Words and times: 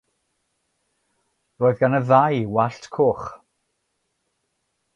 Roedd 1.63 1.77
gan 1.83 1.97
y 1.99 2.01
ddau 2.07 2.41
wallt 2.55 2.89
coch. 2.97 3.29